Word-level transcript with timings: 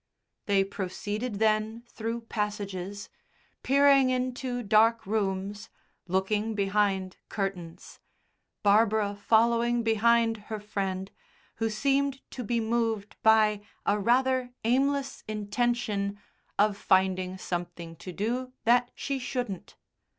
They 0.47 0.63
proceeded 0.63 1.35
then 1.35 1.83
through 1.87 2.21
passages, 2.21 3.07
peering 3.61 4.09
into 4.09 4.63
dark 4.63 5.05
rooms, 5.05 5.69
looking 6.07 6.55
behind 6.55 7.17
curtains, 7.29 7.99
Barbara 8.63 9.13
following 9.15 9.83
behind 9.83 10.37
her 10.49 10.59
friend, 10.59 11.11
who 11.57 11.69
seemed 11.69 12.23
to 12.31 12.43
be 12.43 12.59
moved 12.59 13.15
by 13.21 13.61
a 13.85 13.99
rather 13.99 14.51
aimless 14.63 15.23
intention 15.27 16.17
of 16.57 16.77
finding 16.77 17.37
something 17.37 17.95
to 17.97 18.11
do 18.11 18.53
that 18.63 18.89
she 18.95 19.19
shouldn't. 19.19 19.75